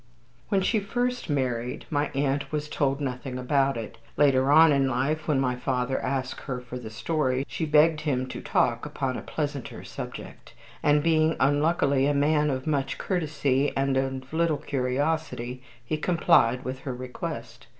When 0.49 0.61
she 0.61 0.79
first 0.79 1.29
married, 1.29 1.85
my 1.91 2.09
aunt 2.15 2.51
was 2.51 2.67
told 2.67 2.99
nothing 3.01 3.37
about 3.37 3.77
it. 3.77 3.99
Later 4.17 4.51
on 4.51 4.71
in 4.71 4.87
life, 4.89 5.27
when 5.27 5.39
my 5.39 5.55
father 5.55 5.99
asked 6.01 6.39
her 6.45 6.59
for 6.59 6.79
the 6.79 6.89
story, 6.89 7.45
she 7.47 7.67
begged 7.67 8.01
him 8.01 8.25
to 8.29 8.41
talk 8.41 8.83
upon 8.87 9.15
a 9.15 9.21
pleasanter 9.21 9.83
subject; 9.83 10.55
and 10.81 11.03
being 11.03 11.35
unluckily 11.39 12.07
a 12.07 12.15
man 12.15 12.49
of 12.49 12.65
much 12.65 12.97
courtesy 12.97 13.71
and 13.77 14.23
little 14.33 14.57
curiosity, 14.57 15.61
he 15.85 15.97
complied 15.97 16.65
with 16.65 16.79
her 16.79 16.95
request. 16.95 17.67